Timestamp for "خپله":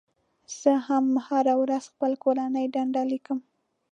1.93-2.15